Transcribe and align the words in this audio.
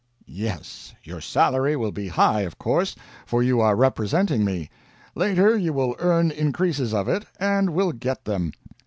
"Yes. 0.25 0.95
Your 1.03 1.21
salary 1.21 1.75
will 1.75 1.91
be 1.91 2.07
high 2.07 2.41
of 2.41 2.57
course 2.57 2.95
for 3.27 3.43
you 3.43 3.61
are 3.61 3.75
representing 3.75 4.43
me. 4.43 4.71
Later 5.13 5.55
you 5.55 5.73
will 5.73 5.95
earn 5.99 6.31
increases 6.31 6.91
of 6.91 7.07
it, 7.07 7.25
and 7.39 7.69
will 7.69 7.91
get 7.91 8.25
them. 8.25 8.51